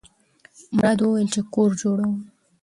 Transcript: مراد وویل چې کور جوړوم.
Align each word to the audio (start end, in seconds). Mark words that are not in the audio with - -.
مراد 0.75 0.99
وویل 1.01 1.27
چې 1.33 1.41
کور 1.53 1.69
جوړوم. 1.81 2.15